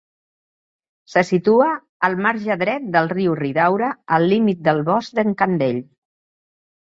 Se 1.15 1.21
situa 1.27 1.67
al 2.07 2.15
marge 2.27 2.55
dret 2.61 2.87
del 2.95 3.11
riu 3.13 3.35
Ridaura, 3.41 3.91
al 4.17 4.27
límit 4.31 4.63
del 4.69 4.83
bosc 4.89 5.15
d'en 5.19 5.37
Candell. 5.43 5.83